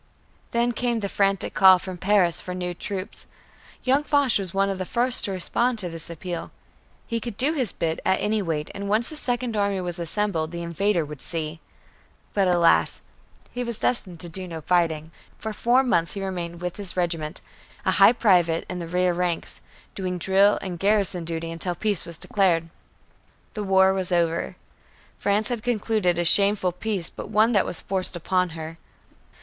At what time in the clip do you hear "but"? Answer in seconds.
12.33-12.47, 27.11-27.29